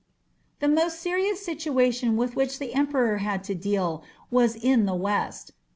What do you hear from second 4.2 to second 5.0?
was in the